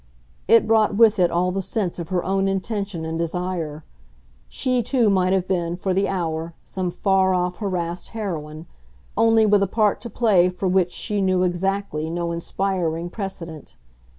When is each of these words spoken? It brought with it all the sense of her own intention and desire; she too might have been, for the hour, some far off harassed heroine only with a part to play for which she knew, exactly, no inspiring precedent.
It 0.47 0.65
brought 0.65 0.95
with 0.97 1.19
it 1.19 1.29
all 1.29 1.51
the 1.51 1.61
sense 1.61 1.99
of 1.99 2.09
her 2.09 2.23
own 2.23 2.47
intention 2.47 3.05
and 3.05 3.19
desire; 3.19 3.83
she 4.49 4.81
too 4.81 5.11
might 5.11 5.31
have 5.31 5.47
been, 5.47 5.75
for 5.75 5.93
the 5.93 6.07
hour, 6.07 6.55
some 6.65 6.89
far 6.89 7.35
off 7.35 7.57
harassed 7.57 8.07
heroine 8.07 8.65
only 9.15 9.45
with 9.45 9.61
a 9.61 9.67
part 9.67 10.01
to 10.01 10.09
play 10.09 10.49
for 10.49 10.67
which 10.67 10.91
she 10.91 11.21
knew, 11.21 11.43
exactly, 11.43 12.09
no 12.09 12.31
inspiring 12.31 13.11
precedent. 13.11 13.75